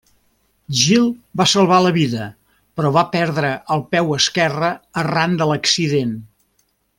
[0.83, 1.03] Gil
[1.41, 2.25] va salvar la vida,
[2.79, 6.19] però va perdre el peu esquerre arran de l'accident.